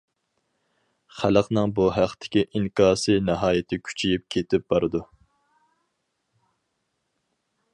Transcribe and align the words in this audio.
خەلقنىڭ 1.17 1.73
بۇ 1.79 1.85
ھەقتىكى 1.97 2.43
ئىنكاسى 2.59 3.17
ناھايىتى 3.27 3.79
كۈچىيىپ 3.89 4.25
كېتىپ 4.37 4.67
بارىدۇ. 4.75 5.03